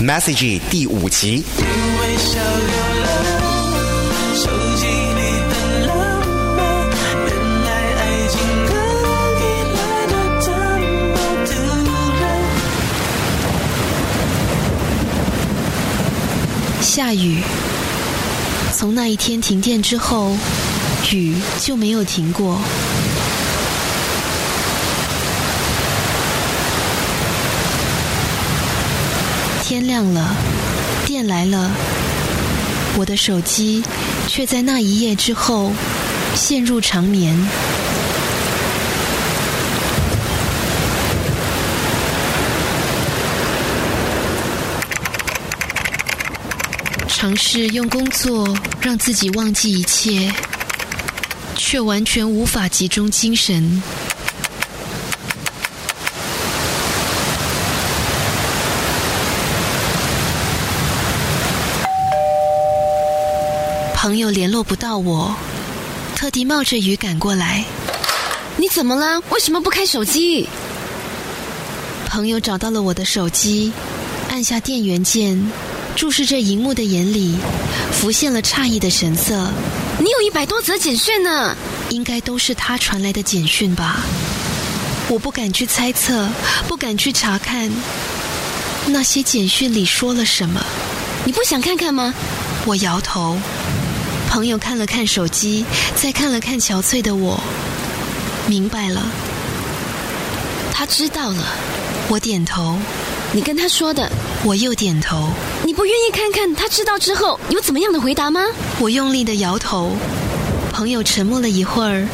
[0.00, 1.42] Message 第五集。
[16.82, 17.40] 下雨。
[18.74, 20.36] 从那一天停电之后，
[21.10, 22.58] 雨就没有停过。
[29.76, 30.34] 天亮了，
[31.04, 31.70] 电来了，
[32.96, 33.84] 我的手机
[34.26, 35.70] 却在那一夜之后
[36.34, 37.36] 陷入长眠。
[47.06, 50.32] 尝试用工作让自己忘记一切，
[51.54, 53.82] 却完全无法集中精神。
[64.06, 65.34] 朋友联络不到我，
[66.14, 67.64] 特地冒着雨赶过来。
[68.56, 69.20] 你怎么了？
[69.30, 70.48] 为什么不开手机？
[72.06, 73.72] 朋友找到了我的手机，
[74.30, 75.50] 按下电源键，
[75.96, 77.36] 注视着荧幕的眼里
[77.90, 79.50] 浮现了诧异的神色。
[79.98, 81.56] 你有一百多则简讯呢。
[81.90, 84.04] 应该都是他传来的简讯吧？
[85.08, 86.28] 我不敢去猜测，
[86.68, 87.68] 不敢去查看
[88.86, 90.64] 那些简讯里说了什么。
[91.24, 92.14] 你不想看看吗？
[92.66, 93.36] 我摇头。
[94.28, 95.64] 朋友看了看手机，
[95.94, 97.40] 再看了看憔悴的我，
[98.46, 99.02] 明白了。
[100.72, 101.42] 他知道了。
[102.08, 102.78] 我点头。
[103.32, 104.10] 你跟他说的。
[104.44, 105.30] 我又点头。
[105.64, 108.40] 你不愿意看看他知道之后有怎么样的回答吗？
[108.78, 109.96] 我用力的摇头。
[110.70, 112.06] 朋友沉默了一会儿，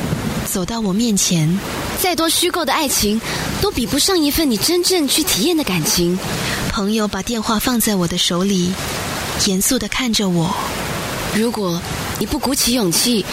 [0.51, 1.59] 走到我面前。
[2.01, 3.21] 再多虚构的爱情，
[3.61, 6.19] 都比不上一份你真正去体验的感情。
[6.71, 8.73] 朋友把电话放在我的手里，
[9.47, 10.55] 严肃的看着我。
[11.35, 11.81] 如果
[12.23, 13.27] 你不鼓起勇气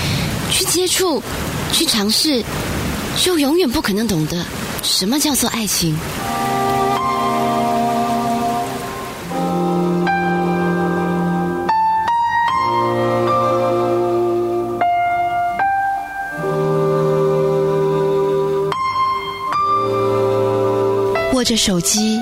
[0.50, 1.22] 去接触、
[1.72, 2.44] 去尝试，
[3.24, 4.44] 就永远不可能懂得
[4.82, 5.96] 什么叫做爱情。
[21.36, 22.20] 握着手机，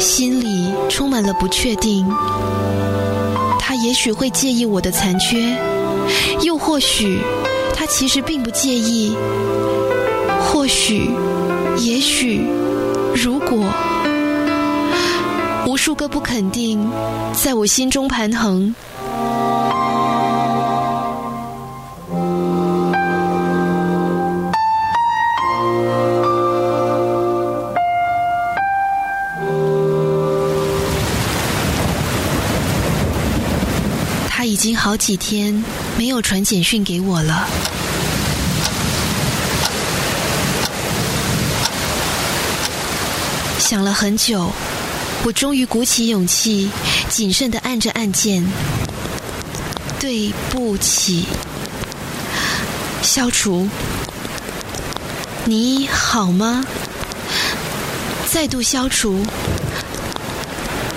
[0.00, 2.04] 心里充满了不确定。
[3.88, 5.56] 也许会介意我的残缺，
[6.42, 7.18] 又或许
[7.74, 9.16] 他其实并不介意。
[10.42, 11.10] 或许，
[11.78, 12.42] 也许，
[13.14, 13.58] 如果，
[15.66, 16.86] 无数个不肯定
[17.32, 18.74] 在我心中盘横。
[34.88, 35.62] 好几天
[35.98, 37.46] 没有传简讯给我了。
[43.58, 44.50] 想了很久，
[45.24, 46.70] 我终于鼓起勇气，
[47.10, 48.42] 谨慎的按着按键。
[50.00, 51.26] 对不起，
[53.02, 53.68] 消除。
[55.44, 56.64] 你好吗？
[58.26, 59.22] 再度消除。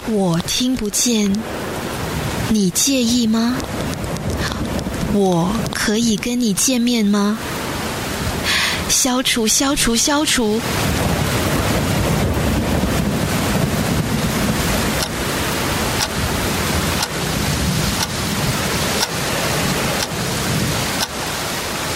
[0.08, 1.30] 我听不见。
[2.54, 3.56] 你介意吗？
[5.14, 7.38] 我可以跟你见面吗？
[8.90, 10.60] 消除，消除，消除。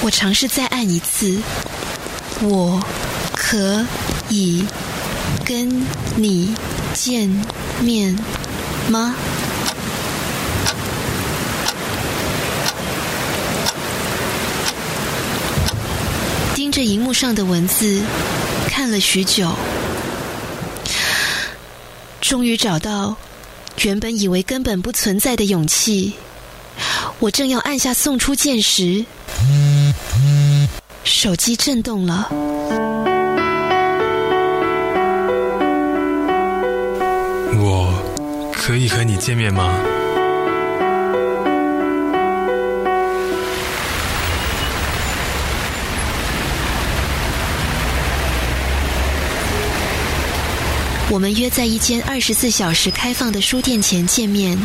[0.01, 1.37] 我尝试再按一次。
[2.41, 2.81] 我
[3.33, 3.85] 可
[4.29, 4.63] 以
[5.43, 5.85] 跟
[6.15, 6.55] 你
[6.93, 7.29] 见
[7.81, 8.17] 面
[8.89, 9.15] 吗？
[16.75, 18.03] 着荧幕上的文字
[18.67, 19.49] 看了许久，
[22.19, 23.15] 终于找到
[23.83, 26.15] 原本以为根本不存在的勇气。
[27.19, 29.05] 我正要按下送出键时，
[31.05, 32.27] 手机震动了。
[37.57, 39.79] 我可以和你见面吗？
[51.15, 54.59] 我们约在一间二十四小时开放的书店前见面。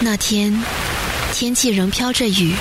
[0.00, 0.52] 那天
[1.32, 2.52] 天气仍飘着雨，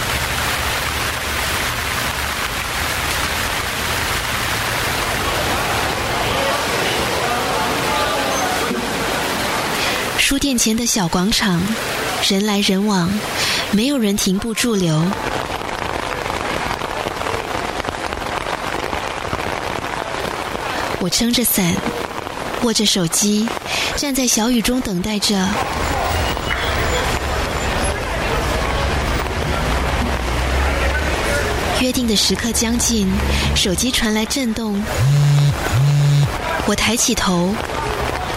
[10.20, 11.60] 书店前的小广场
[12.30, 13.12] 人来人往，
[13.72, 15.04] 没有人停步驻留。
[21.00, 21.76] 我撑着伞，
[22.64, 23.48] 握着手机，
[23.96, 25.48] 站在小雨中等待着。
[31.82, 33.08] 约定的时刻将近，
[33.56, 34.82] 手机传来震动。
[36.66, 37.54] 我抬起头，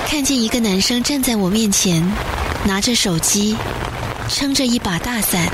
[0.07, 2.07] 看见一个男生站在我面前，
[2.65, 3.57] 拿着手机，
[4.29, 5.49] 撑着一把大伞。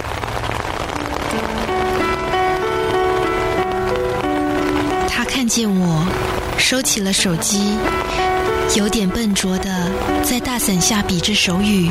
[5.08, 6.04] 他看见我，
[6.58, 7.76] 收起了手机，
[8.76, 9.90] 有点笨拙的
[10.22, 11.90] 在大伞下比着手语。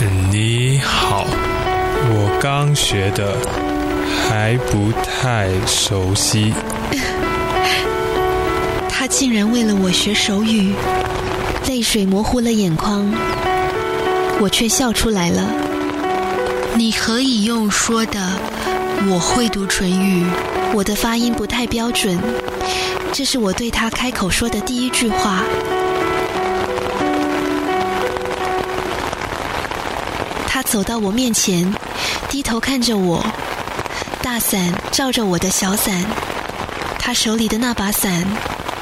[0.00, 3.36] 嗯你好，我刚学的，
[4.26, 6.52] 还不太熟悉。
[8.88, 10.72] 他竟然为了我学手语，
[11.68, 13.12] 泪水模糊了眼眶，
[14.40, 15.42] 我却笑出来了。
[16.76, 18.20] 你可以用说的，
[19.10, 20.24] 我会读唇语。
[20.72, 22.18] 我的发音不太标准，
[23.12, 25.42] 这是我对他开口说的第一句话。
[30.72, 31.70] 走到我面前，
[32.30, 33.22] 低头看着我，
[34.22, 36.02] 大伞罩着我的小伞，
[36.98, 38.26] 他手里的那把伞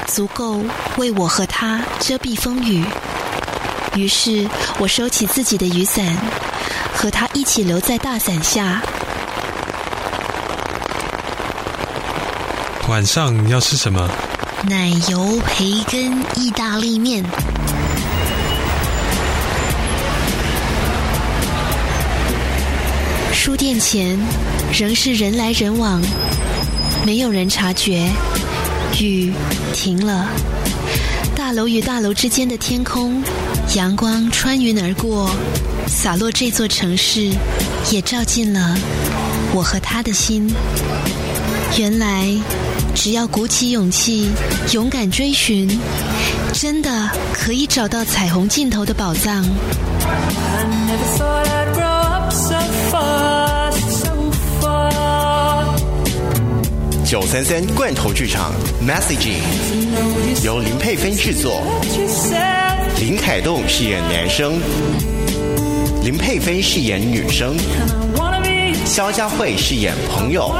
[0.07, 0.63] 足够
[0.95, 2.85] 为我和他遮蔽风雨。
[3.95, 4.47] 于是
[4.79, 6.15] 我收起自己的雨伞，
[6.95, 8.81] 和他一起留在大伞下。
[12.87, 14.09] 晚上要吃什么？
[14.63, 17.25] 奶油培根意大利面。
[23.43, 24.15] 书店前
[24.71, 25.99] 仍是人来人往，
[27.03, 28.07] 没有人察觉。
[28.99, 29.33] 雨
[29.73, 30.27] 停了，
[31.35, 33.23] 大楼与大楼之间的天空，
[33.75, 35.27] 阳光穿云而过，
[35.87, 37.31] 洒落这座城市，
[37.89, 38.77] 也照进了
[39.55, 40.47] 我和他的心。
[41.79, 42.31] 原来，
[42.93, 44.29] 只要鼓起勇气，
[44.71, 45.67] 勇敢追寻，
[46.53, 49.43] 真的可以找到彩虹尽头的宝藏。
[49.43, 52.59] Never thought I'd grow up so
[52.91, 53.30] fast,
[57.11, 59.41] 九三三罐头剧场 Messaging
[60.45, 61.61] 由林佩芬制作，
[63.01, 64.61] 林凯栋饰演男生，
[66.05, 67.57] 林佩芬饰演女生，
[68.85, 70.55] 肖佳慧饰演朋友。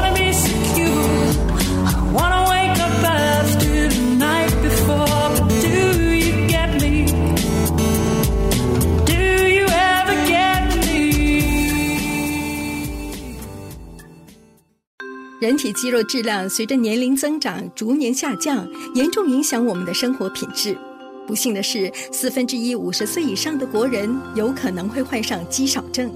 [15.42, 20.78] 人体肌肉质量随着年龄增长逐年下降，严重影响我们的生活品质。
[21.26, 26.08] 不幸的是，四分之一五十岁以上的国人有可能会患上肌少症。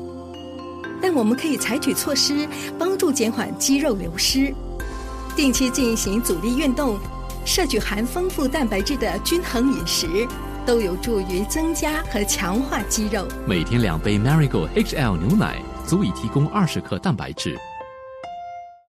[1.02, 2.46] 但我们可以采取措施，
[2.78, 4.54] 帮助减缓肌肉流失。
[5.34, 6.96] 定期进行阻力运动，
[7.44, 10.06] 摄取含丰富蛋白质的均衡饮食，
[10.64, 13.26] 都有助于增加和强化肌肉。
[13.44, 17.58] 每天两杯 Marigold HL 牛奶足以提供二十克蛋白质，